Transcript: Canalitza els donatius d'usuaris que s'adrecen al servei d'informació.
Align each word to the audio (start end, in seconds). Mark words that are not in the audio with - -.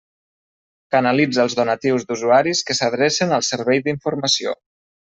Canalitza 0.95 1.43
els 1.43 1.57
donatius 1.59 2.07
d'usuaris 2.09 2.65
que 2.71 2.79
s'adrecen 2.81 3.39
al 3.41 3.49
servei 3.53 3.87
d'informació. 3.91 4.61